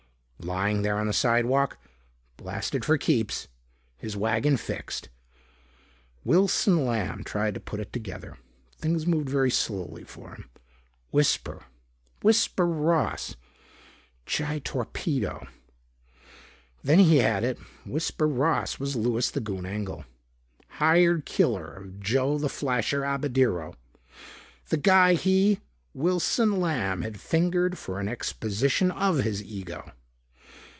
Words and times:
Lying 0.43 0.81
there 0.81 0.97
on 0.97 1.05
the 1.05 1.13
sidewalk, 1.13 1.77
blasted 2.35 2.83
for 2.83 2.97
keeps, 2.97 3.47
his 3.99 4.17
wagon 4.17 4.57
fixed, 4.57 5.07
Wilson 6.25 6.83
Lamb 6.83 7.23
tried 7.23 7.53
to 7.53 7.59
put 7.59 7.79
it 7.79 7.93
together. 7.93 8.39
Things 8.75 9.05
moved 9.05 9.29
very 9.29 9.51
slowly 9.51 10.03
for 10.03 10.31
him. 10.33 10.49
Whisper. 11.11 11.65
Whisper 12.23 12.65
Ross, 12.65 13.35
Chi 14.25 14.57
torpedo. 14.63 15.47
Then 16.83 16.97
he 16.97 17.17
had 17.17 17.43
it. 17.43 17.59
Whisper 17.85 18.27
Ross 18.27 18.79
was 18.79 18.95
Louis 18.95 19.29
the 19.29 19.41
Goon 19.41 19.67
Engel. 19.67 20.05
Hired 20.69 21.23
killer 21.23 21.71
of 21.75 21.99
Joe 21.99 22.39
The 22.39 22.49
Flasher 22.49 23.01
Abadirro. 23.03 23.75
The 24.69 24.77
guy 24.77 25.13
he, 25.13 25.59
Wilson 25.93 26.59
Lamb, 26.59 27.03
had 27.03 27.19
fingered 27.19 27.77
for 27.77 27.99
an 27.99 28.07
exposition 28.07 28.89
of 28.89 29.19
his 29.19 29.43
ego. 29.43 29.91